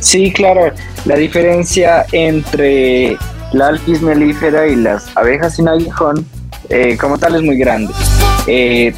[0.00, 0.72] Sí, claro.
[1.04, 3.16] La diferencia entre
[3.52, 6.26] la alpis melífera y las abejas sin aguijón,
[6.68, 7.92] eh, como tal, es muy grande.
[8.46, 8.94] Eh,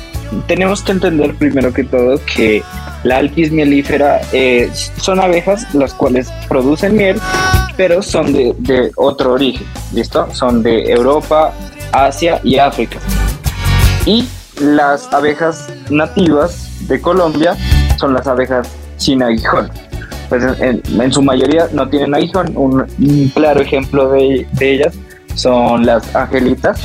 [0.46, 2.62] tenemos que entender primero que todo que
[3.04, 7.20] la alpis melífera eh, son abejas las cuales producen miel,
[7.76, 10.28] pero son de, de otro origen, ¿listo?
[10.32, 11.52] Son de Europa,
[11.92, 12.98] Asia y África.
[14.06, 14.26] Y
[14.61, 17.57] las abejas nativas de Colombia
[17.99, 19.71] son las abejas sin aguijón.
[20.29, 22.57] Pues en, su mayoría no tienen aguijón.
[22.57, 24.95] Un, claro ejemplo de, ellas
[25.35, 26.81] son las angelitas.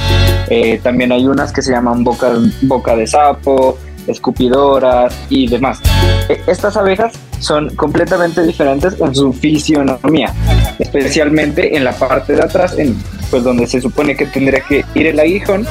[0.49, 2.31] Eh, también hay unas que se llaman boca,
[2.63, 3.77] boca de sapo,
[4.07, 5.79] escupidoras y demás.
[6.27, 10.33] E, estas abejas son completamente diferentes en su fisionomía,
[10.79, 12.97] especialmente en la parte de atrás, en,
[13.29, 15.65] pues donde se supone que tendría que ir el aguijón,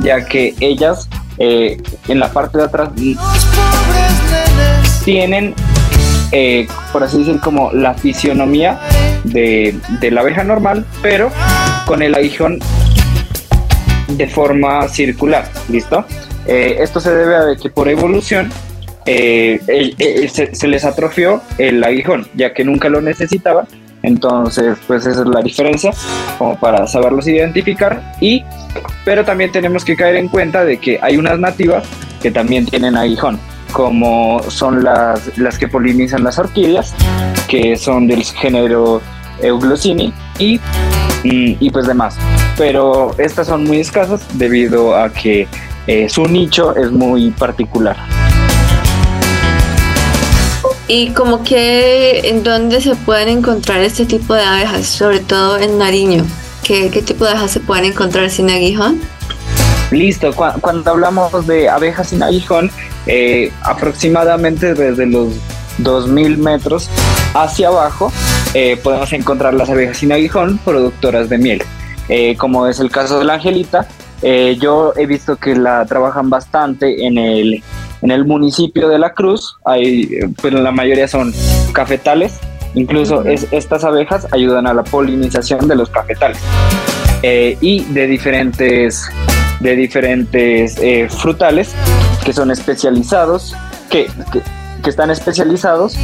[0.00, 1.08] ya que ellas
[1.44, 1.76] eh,
[2.06, 2.90] en la parte de atrás
[5.04, 5.56] tienen,
[6.30, 8.78] eh, por así decir, como la fisionomía
[9.24, 11.32] de, la abeja normal, pero
[11.84, 12.60] con el aguijón
[14.10, 16.04] de forma circular, ¿listo?
[16.46, 18.48] Eh, esto se debe a que por evolución
[19.04, 19.60] se,
[20.52, 23.66] se, les atrofió el aguijón, ya que nunca lo necesitaban
[24.02, 25.92] entonces, pues esa es la diferencia,
[26.38, 28.02] como para saberlos identificar.
[28.20, 28.44] Y,
[29.04, 31.84] pero también tenemos que caer en cuenta de que hay unas nativas
[32.20, 33.38] que también tienen aguijón,
[33.72, 36.94] como son las, las que polinizan las orquídeas,
[37.48, 39.00] que son del género
[39.40, 42.16] Euglossini y, mm, y pues demás.
[42.56, 45.46] Pero estas son muy escasas debido a que
[45.86, 47.96] eh, su nicho es muy particular.
[50.88, 55.78] Y como que en dónde se pueden encontrar este tipo de abejas, sobre todo en
[55.78, 56.24] Nariño.
[56.62, 59.00] ¿Qué, qué tipo de abejas se pueden encontrar sin aguijón?
[59.92, 62.70] Listo, cuando hablamos de abejas sin aguijón,
[63.06, 65.34] eh, aproximadamente desde los
[65.78, 66.88] 2000 metros
[67.34, 68.10] hacia abajo
[68.54, 71.62] eh, podemos encontrar las abejas sin aguijón productoras de miel,
[72.08, 73.86] eh, como es el caso de la angelita.
[74.22, 77.62] yo he visto que la trabajan bastante en el
[78.02, 80.10] en el municipio de La Cruz, hay,
[80.42, 81.32] pero la mayoría son
[81.72, 82.38] cafetales.
[82.74, 86.38] Incluso es, estas abejas ayudan a la polinización de los cafetales
[87.22, 89.10] eh, y de diferentes,
[89.60, 91.74] de diferentes eh, frutales
[92.24, 93.54] que son especializados,
[93.90, 94.08] que,
[94.82, 95.96] que están especializados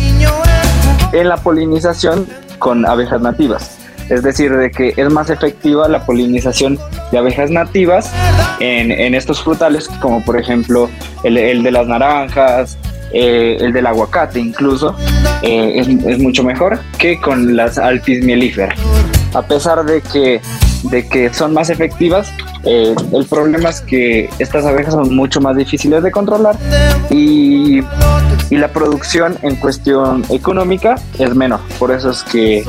[1.13, 2.27] en la polinización
[2.59, 3.78] con abejas nativas
[4.09, 6.79] es decir, de que es más efectiva la polinización
[7.13, 8.13] de abejas nativas
[8.61, 10.89] en, estos frutales, como por ejemplo
[11.25, 12.79] el, de las naranjas,
[13.13, 14.95] eh, el del aguacate incluso,
[15.43, 18.79] eh, es, mucho mejor que con las alpis mielíferas.
[19.35, 20.41] A pesar de que,
[20.85, 22.29] de que son más efectivas,
[22.65, 26.57] eh, el problema es que estas abejas son mucho más difíciles de controlar
[27.11, 27.81] y,
[28.51, 31.61] y la producción en cuestión económica es menor.
[31.79, 32.65] Por eso es que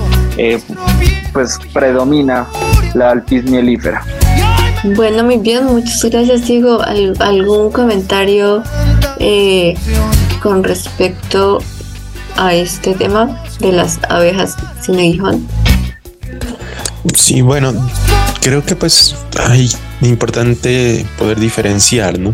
[1.34, 2.48] pues predomina
[2.94, 4.04] la alpis mielífera.
[4.96, 6.82] Bueno, muy bien, muchas gracias, Diego.
[7.20, 8.64] ¿Algún comentario
[9.20, 9.76] eh,
[10.42, 11.60] con respecto
[12.38, 15.46] a este tema de las abejas sin aguijón?
[17.16, 17.74] Sí, bueno,
[18.42, 19.70] creo que pues hay
[20.02, 22.34] importante poder diferenciar, ¿no?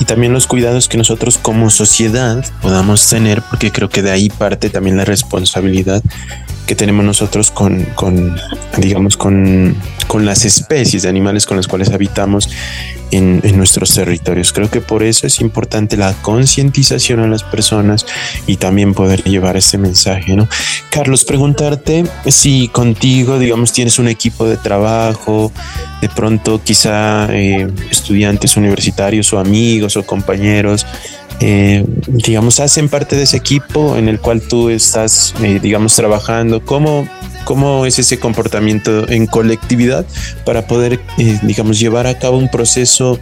[0.00, 4.30] Y también los cuidados que nosotros como sociedad podamos tener, porque creo que de ahí
[4.30, 6.02] parte también la responsabilidad
[6.66, 8.36] que tenemos nosotros con, con
[8.78, 12.48] digamos, con, con, las especies de animales con las cuales habitamos
[13.16, 14.52] en, nuestros territorios.
[14.52, 18.06] Creo que por eso es importante la concientización a las personas
[18.46, 20.48] y también poder llevar este mensaje, ¿no?
[20.90, 25.52] Carlos, preguntarte si contigo, digamos, tienes un equipo de trabajo,
[26.00, 30.86] de pronto quizá eh, estudiantes universitarios o amigos o compañeros
[31.40, 36.64] eh, digamos, hacen parte de ese equipo en el cual tú estás, eh, digamos, trabajando?
[36.64, 37.08] ¿Cómo,
[37.44, 40.06] ¿Cómo es ese comportamiento en colectividad
[40.44, 43.18] para poder, eh, digamos, llevar a cabo un proceso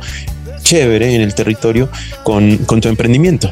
[0.62, 1.88] chévere en el territorio
[2.22, 3.50] con, con tu emprendimiento?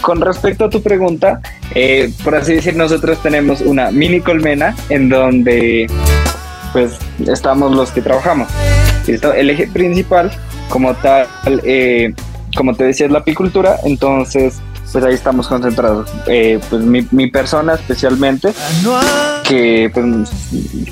[0.00, 1.40] con respecto a tu pregunta,
[2.22, 5.86] por así decir, nosotros tenemos una mini colmena en donde
[6.74, 6.98] pues
[7.28, 8.48] estamos los que trabajamos.
[9.06, 10.32] El eje principal,
[10.68, 11.28] como tal,
[11.64, 12.12] eh,
[12.56, 14.56] como te decía, es la apicultura, entonces
[14.94, 16.08] pues ahí estamos concentrados.
[16.28, 18.52] Eh, pues mi, persona especialmente,
[19.42, 20.30] que pues,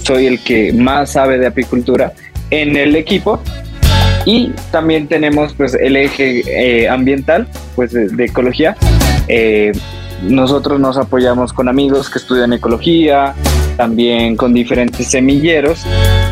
[0.03, 2.13] soy el que más sabe de apicultura
[2.51, 3.41] en el equipo.
[4.27, 8.77] Y también tenemos pues el eje eh, ambiental, pues de, ecología.
[10.25, 13.37] nosotros nos apoyamos con amigos que estudian ecología,
[13.77, 15.85] también con diferentes semilleros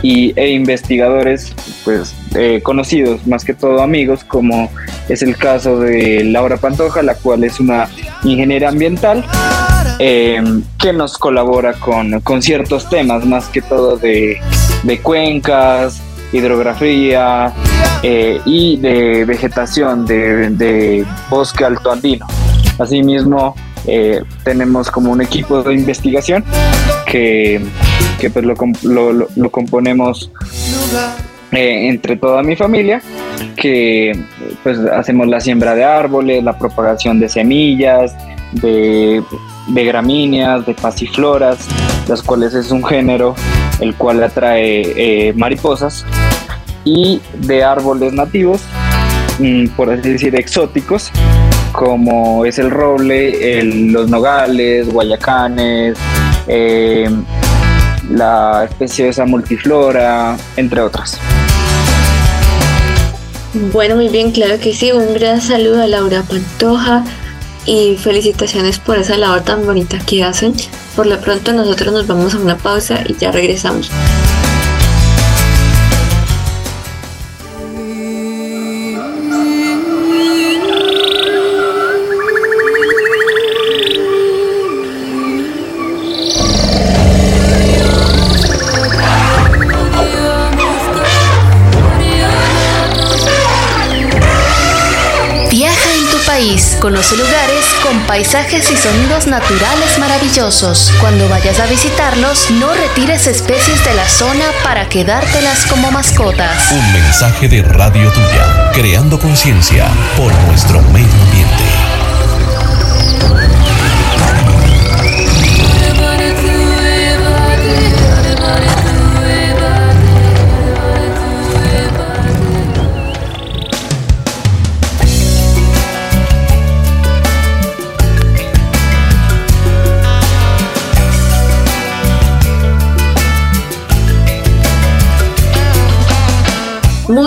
[0.03, 1.55] y, e investigadores
[1.85, 4.71] pues eh, conocidos, más que todo amigos, como
[5.13, 7.89] es el caso de Laura Pantoja, la cual es una
[8.23, 9.25] ingeniera ambiental
[9.99, 14.41] em, que nos colabora con, con, ciertos temas, más que todo de,
[14.83, 16.01] de cuencas,
[16.33, 17.53] hidrografía
[18.03, 22.27] eh, y de vegetación de, de bosque alto andino.
[22.79, 23.55] Asimismo,
[23.87, 26.45] eh, tenemos como un equipo de investigación
[27.07, 27.61] que,
[28.33, 28.45] pues
[28.85, 30.31] lo, lo, componemos
[31.53, 33.03] eh, entre toda mi familia,
[33.51, 34.13] que
[34.63, 38.15] pues hacemos la siembra de árboles, la propagación de semillas,
[38.53, 39.23] de,
[39.69, 41.67] gramíneas, de pasifloras,
[42.09, 43.35] las cuales es un género
[43.81, 46.05] el cual atrae eh, mariposas,
[46.85, 48.63] y de árboles nativos,
[49.39, 51.11] mm, por así decir, exóticos,
[51.73, 55.97] como es el roble, los nogales, guayacanes,
[56.47, 57.09] eh,
[58.11, 61.19] la especiosa multiflora, entre otras.
[63.53, 64.93] Bueno, muy bien, claro que sí.
[64.93, 67.05] Un gran saludo a Laura Pantoja
[67.67, 70.55] y felicitaciones por esa labor tan bonita que hacen.
[70.95, 73.91] Por lo pronto nosotros nos vamos a una pausa y ya regresamos.
[96.81, 100.91] Conoce lugares con paisajes y sonidos naturales maravillosos.
[100.99, 106.73] Cuando vayas a visitarlos, no retires especies de la zona para quedártelas como mascotas.
[106.73, 111.65] Un mensaje de Radio Tuya, creando conciencia por nuestro medio ambiente.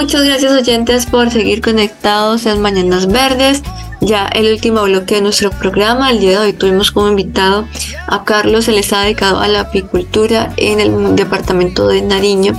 [0.04, 3.64] Muchas gracias oyentes por seguir conectados en Mañanas Verdes.
[4.01, 6.12] Ya el último bloque de nuestro programa.
[6.12, 7.66] El día de hoy tuvimos como invitado
[8.08, 12.54] a Carlos, él está dedicado a la apicultura en el departamento de Nariño.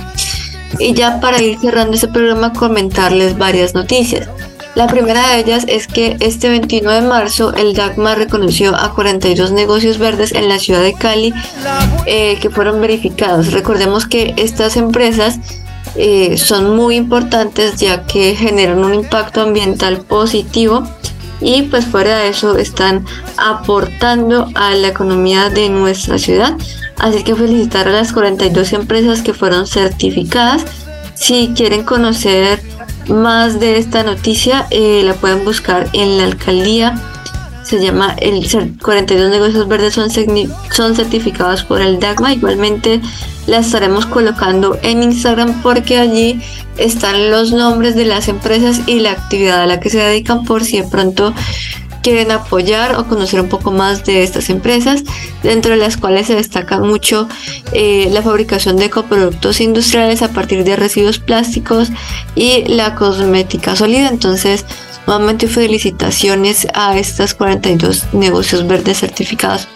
[0.79, 4.27] Y ya para ir cerrando este programa, comentarles varias noticias.
[4.73, 9.51] La primera de ellas es que este 21 de marzo el DACMA reconoció a 42
[9.51, 11.31] negocios verdes en la ciudad de Cali
[12.07, 13.53] eh, que fueron verificados.
[13.53, 15.39] Recordemos que estas empresas
[15.97, 20.83] eh, son muy importantes ya que generan un impacto ambiental positivo
[21.41, 23.05] y pues fuera de eso están
[23.37, 26.55] aportando a la economía de nuestra ciudad.
[26.97, 30.65] Así que felicitar a las 42 empresas que fueron certificadas.
[31.13, 32.61] Si quieren conocer
[33.07, 36.95] más de esta noticia, eh, la pueden buscar en la alcaldía
[37.65, 38.47] se llama el
[38.81, 40.09] 42 negocios verdes son,
[40.71, 42.33] son certificados por el DAGMA.
[42.33, 43.01] Igualmente
[43.47, 46.39] la estaremos colocando en Instagram porque allí
[46.77, 50.63] están los nombres de las empresas y la actividad a la que se dedican por
[50.63, 51.33] si de pronto
[52.03, 55.03] quieren apoyar o conocer un poco más de estas empresas,
[55.41, 57.27] dentro de las cuales se destaca mucho
[57.71, 61.89] eh, la fabricación de coproductos industriales a partir de residuos plásticos
[62.35, 64.07] y la cosmética sólida.
[64.09, 64.65] Entonces,
[65.07, 69.67] Nuevamente felicitaciones a estas 42 negocios verdes certificados.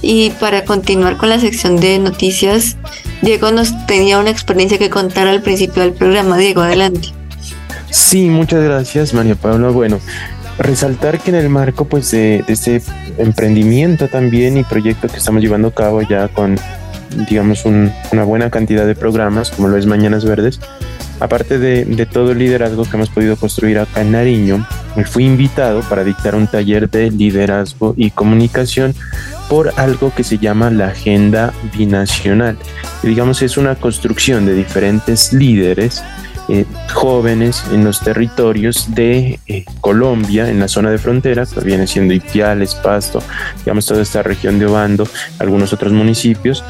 [0.00, 2.76] Y para continuar con la sección de noticias,
[3.20, 6.38] Diego nos tenía una experiencia que contar al principio del programa.
[6.38, 7.10] Diego, adelante.
[7.90, 9.68] Sí, muchas gracias María Paula.
[9.68, 10.00] Bueno,
[10.58, 12.82] resaltar que en el marco pues de, este
[13.18, 16.58] emprendimiento también y proyecto que estamos llevando a cabo ya con
[17.28, 20.60] digamos una buena cantidad de programas como lo es Mañanas Verdes,
[21.22, 24.66] Aparte de, todo el liderazgo que hemos podido construir acá en Nariño,
[25.06, 28.92] fui invitado para dictar un taller de liderazgo y comunicación
[29.48, 32.58] por algo que se llama la Agenda Binacional.
[33.04, 36.02] digamos, es una construcción de diferentes líderes
[36.54, 41.86] eh, jóvenes en los territorios de eh, Colombia, en la zona de frontera, que viene
[41.86, 43.22] siendo Ipiales, Pasto,
[43.64, 46.62] digamos toda esta región de Obando, algunos otros municipios,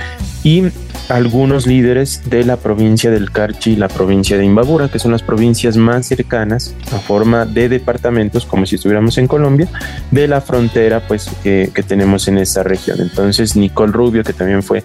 [0.44, 0.64] y
[1.08, 5.22] algunos líderes de la provincia del Carchi y la provincia de Imbabura, que son las
[5.22, 9.68] provincias más cercanas a forma de departamentos, como si estuviéramos en Colombia,
[10.10, 13.00] de la frontera pues que, tenemos en esta región.
[13.00, 14.84] Entonces Nicole Rubio, que también fue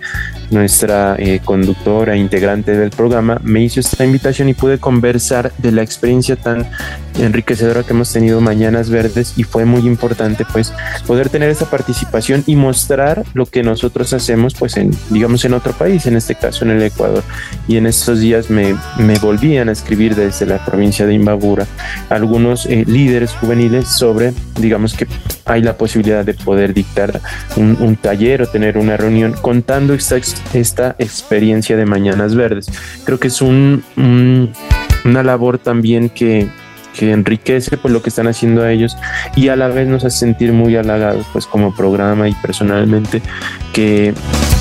[0.49, 5.71] nuestra eh, conductora e integrante del programa, me hizo esta invitación y pude conversar de
[5.71, 6.65] la experiencia tan
[7.19, 10.73] enriquecedora que hemos tenido Mañanas Verdes y fue muy importante pues
[11.05, 15.73] poder tener esa participación y mostrar lo que nosotros hacemos pues en digamos en otro
[15.73, 17.23] país, en este caso en el Ecuador.
[17.67, 21.67] Y en estos días me, me volvían a escribir desde la provincia de Imbabura
[22.09, 25.07] algunos eh, líderes juveniles sobre digamos que
[25.45, 27.21] hay la posibilidad de poder dictar
[27.55, 30.17] un, taller o tener una reunión contando esta,
[30.53, 32.67] esta experiencia de Mañanas Verdes.
[33.05, 33.83] Creo que es un,
[35.05, 36.49] una labor también que,
[36.97, 38.97] que enriquece pues lo que están haciendo a ellos
[39.35, 43.21] y a la vez nos hace sentir muy halagados pues como programa y personalmente
[43.73, 44.13] que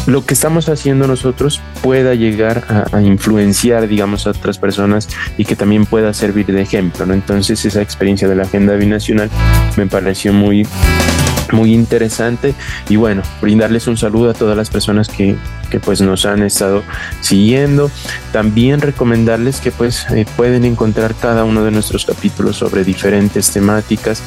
[0.07, 5.57] lo que estamos haciendo nosotros pueda llegar a, influenciar, digamos, a otras personas y que
[5.57, 7.15] también pueda servir de ejemplo, ¿no?
[7.15, 9.31] Entonces esa experiencia de la agenda binacional
[9.77, 10.67] me pareció muy
[11.53, 12.55] muy interesante
[12.89, 15.37] y bueno, brindarles un saludo a todas las personas que,
[15.71, 16.83] que pues nos han estado
[17.21, 17.91] siguiendo.
[18.33, 24.23] También recomendarles que pues eh, pueden encontrar cada uno de nuestros capítulos sobre diferentes temáticas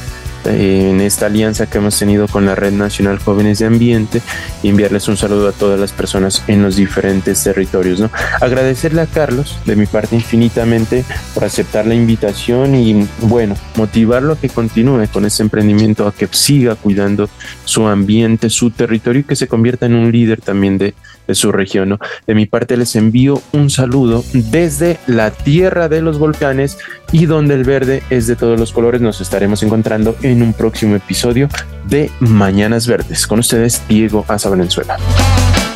[0.45, 4.21] en esta alianza que hemos tenido con la Red Nacional Jóvenes de Ambiente
[4.63, 7.99] y enviarles un saludo a todas las personas en los diferentes territorios.
[7.99, 8.09] ¿no?
[8.41, 14.39] Agradecerle a Carlos de mi parte infinitamente por aceptar la invitación y bueno, motivarlo a
[14.39, 17.29] que continúe con ese emprendimiento, a que siga cuidando
[17.65, 20.93] su ambiente, su territorio y que se convierta en un líder también de,
[21.29, 21.89] de su región.
[21.89, 21.99] ¿no?
[22.27, 26.77] De mi parte les envío un saludo desde la tierra de los volcanes
[27.11, 28.99] y donde el verde es de todos los colores.
[28.99, 31.47] Nos estaremos encontrando en un próximo episodio
[31.85, 33.27] de Mañanas Verdes.
[33.27, 34.97] Con ustedes, Diego Asa Venezuela.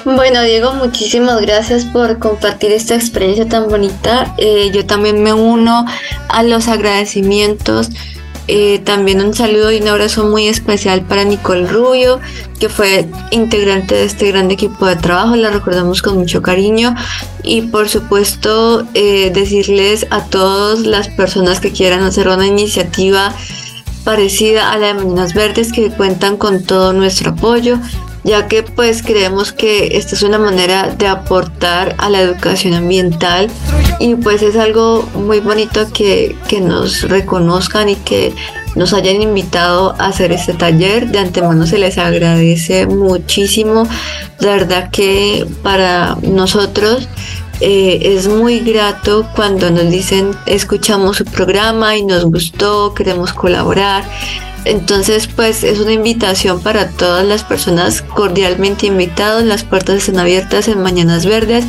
[0.05, 4.33] Bueno, Diego, muchísimas gracias por compartir esta experiencia tan bonita.
[4.37, 5.85] Eh, yo también me uno
[6.29, 7.89] a los agradecimientos
[8.47, 12.19] eh, también un saludo y un abrazo muy especial para Nicole Rubio,
[12.59, 16.95] que fue integrante de este gran equipo de trabajo, la recordamos con mucho cariño.
[17.43, 23.33] Y por supuesto, eh, decirles a todas las personas que quieran hacer una iniciativa
[24.03, 27.79] parecida a la de Mañanas Verdes que cuentan con todo nuestro apoyo
[28.23, 33.49] ya que pues creemos que esta es una manera de aportar a la educación ambiental
[33.99, 38.33] y pues es algo muy bonito que, que nos reconozcan y que
[38.75, 41.07] nos hayan invitado a hacer este taller.
[41.07, 43.87] De antemano se les agradece muchísimo.
[44.39, 47.07] La verdad que para nosotros
[47.61, 54.03] eh, es muy grato cuando nos dicen escuchamos su programa y nos gustó, queremos colaborar.
[54.65, 59.43] Entonces, pues es una invitación para todas las personas cordialmente invitados.
[59.43, 61.65] Las puertas están abiertas en Mañanas Verdes.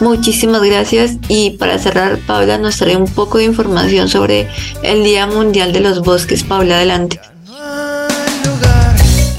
[0.00, 1.16] Muchísimas gracias.
[1.28, 4.48] Y para cerrar, Paula nos trae un poco de información sobre
[4.82, 6.42] el Día Mundial de los Bosques.
[6.42, 7.20] Paula, adelante.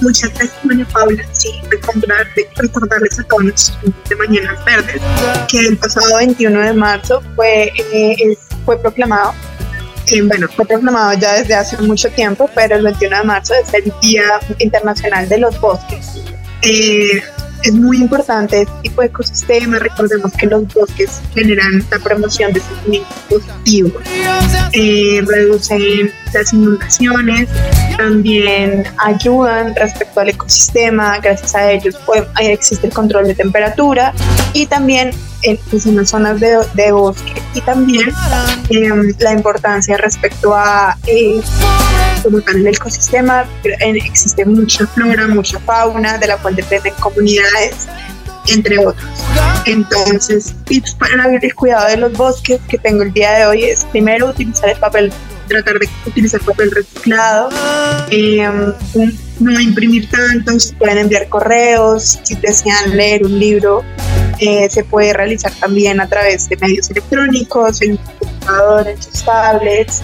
[0.02, 1.24] Muchas gracias, María Paula.
[1.32, 1.50] Sí,
[2.58, 3.74] recordarles a todos
[4.10, 5.02] de Mañanas Verdes
[5.48, 9.34] que el pasado 21 de marzo fue, eh, fue proclamado
[10.28, 13.92] bueno, fue proclamado ya desde hace mucho tiempo, pero el 21 de marzo es el
[14.02, 16.22] Día Internacional de los Bosques.
[16.62, 17.22] Eh,
[17.64, 19.80] es muy importante este tipo de ecosistema.
[19.80, 24.04] Recordemos que los bosques generan la promoción de sentimientos positivos,
[24.74, 27.50] eh, reducen las inundaciones,
[27.98, 31.20] también ayudan respecto al ecosistema.
[31.20, 34.14] Gracias a ellos pues, existe el control de temperatura
[34.52, 35.12] y también
[35.44, 38.10] en, pues, en las zonas de, de, bosque y también
[38.70, 41.42] em, la importancia respecto a eh,
[42.24, 47.88] como el ecosistema existe mucha flora, mucha fauna de la cual dependen comunidades
[48.50, 49.06] entre otros.
[49.66, 53.86] Entonces, tips para el cuidado de los bosques que tengo el día de hoy es
[53.86, 55.14] primero utilizar el papel,
[55.48, 57.50] tratar de utilizar papel reciclado,
[58.10, 58.74] em,
[59.40, 63.84] no imprimir tanto, se pueden enviar correos, si desean leer un libro,
[64.40, 70.02] eh, se puede realizar también a través de medios electrónicos, en computadores, tablets,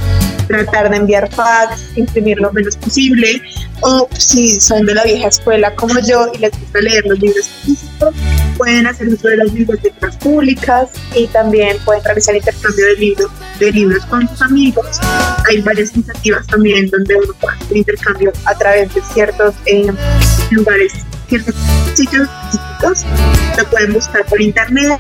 [0.48, 3.42] tratar de enviar fax, imprimir lo menos posible,
[3.82, 7.48] o si son de la vieja escuela como yo y les gusta leer los libros
[7.64, 8.16] físicos,
[8.58, 13.72] pueden hacer uso de las bibliotecas públicas y también pueden realizar intercambio de libros, de
[13.72, 15.00] libros con sus amigos.
[15.50, 19.92] Hay varias iniciativas también donde uno puede hacer intercambio a través de ciertos eh,
[20.52, 20.94] lugares
[21.30, 21.56] ciertos
[22.00, 23.06] sitios físicos,
[23.58, 25.00] lo pueden buscar por internet.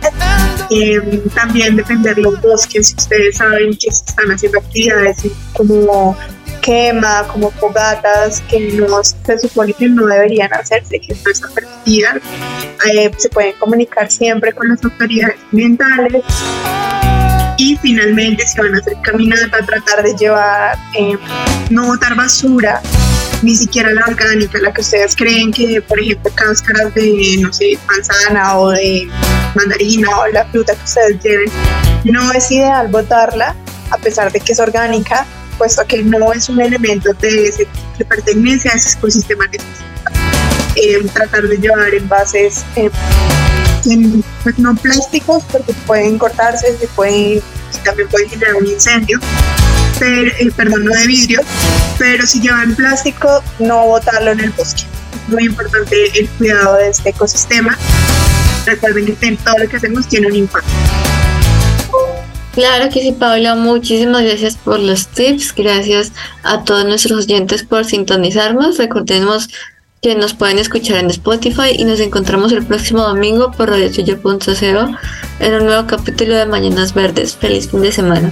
[0.70, 5.18] Eh, también defender los bosques, si ustedes saben que se están haciendo actividades
[5.54, 6.16] como
[6.62, 12.18] quema, como fogatas, que no se supone que no deberían hacerse, que no están permitidas.
[12.92, 16.24] Eh, se pueden comunicar siempre con las autoridades ambientales.
[17.58, 21.18] Y finalmente, si van a hacer caminata, tratar de llevar, eh,
[21.70, 22.82] no botar basura,
[23.42, 27.78] ni siquiera la orgánica, la que ustedes creen que, por ejemplo, cáscaras de, no sé,
[27.88, 29.08] manzana o de
[29.56, 31.52] mandarina o la fruta que ustedes lleven,
[32.04, 33.56] no es ideal botarla,
[33.92, 35.26] a pesar de que es orgánica,
[35.58, 37.68] puesto que no es un elemento de
[37.98, 39.46] que pertenece a ese ecosistema
[40.76, 42.90] eh, tratar de llevar envases eh,
[44.44, 47.42] pues no plásticos porque pueden cortarse, se pueden,
[47.84, 49.20] también pueden generar un incendio
[50.02, 51.42] eh, perdón, no de vidrio,
[51.98, 54.84] pero si llevan plástico, no botarlo en el bosque.
[55.28, 57.78] Es muy importante el cuidado de este ecosistema.
[58.66, 60.70] Recuerden que todo lo que hacemos tiene un impacto.
[62.54, 63.56] Claro que sí, Paula.
[63.56, 65.54] Muchísimas gracias por los tips.
[65.56, 66.12] Gracias
[66.44, 68.78] a todos nuestros oyentes por sintonizarnos.
[68.78, 69.50] Recordemos
[70.02, 74.90] que nos pueden escuchar en Spotify y nos encontramos el próximo domingo por Radio Radio.cero
[75.40, 77.36] en un nuevo capítulo de Mañanas Verdes.
[77.36, 78.32] Feliz fin de semana.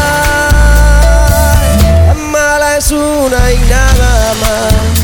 [2.81, 5.00] es una y nada más.